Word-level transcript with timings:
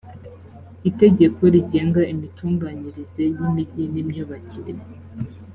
itegeko 0.89 1.41
rigenga 1.53 2.01
imitunganyirize 2.13 3.23
y 3.35 3.39
imijyi 3.47 3.83
n 3.93 3.95
imyubakire 4.01 4.73